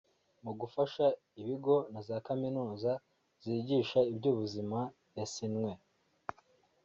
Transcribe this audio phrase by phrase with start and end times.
[0.43, 1.05] mu gufasha
[1.41, 2.91] ibigo na za Kaminuza
[3.43, 4.79] zigisha iby’ubuzima
[5.17, 5.71] yasinwe